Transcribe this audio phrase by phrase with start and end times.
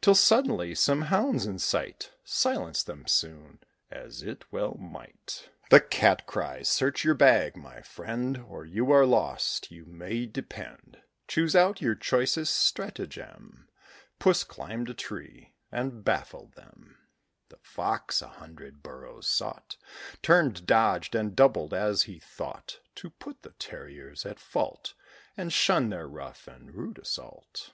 [0.00, 3.58] Till, suddenly, some hounds in sight Silenced them soon,
[3.90, 5.48] as it well might.
[5.68, 11.02] The Cat cries, "Search your bag, my friend, Or you are lost, you may depend:
[11.26, 13.68] Choose out your choicest stratagem!"
[14.20, 16.96] Puss climbed a tree, and baffled them.
[17.48, 19.76] The Fox a hundred burrows sought:
[20.22, 24.94] Turned, dodged, and doubled, as he thought, To put the terriers at fault,
[25.36, 27.72] And shun their rough and rude assault.